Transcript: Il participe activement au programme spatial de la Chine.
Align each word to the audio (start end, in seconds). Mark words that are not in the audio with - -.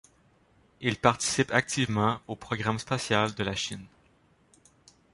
Il 0.79 0.95
participe 0.97 1.51
activement 1.51 2.21
au 2.27 2.35
programme 2.35 2.79
spatial 2.79 3.35
de 3.35 3.43
la 3.43 3.53
Chine. 3.53 3.85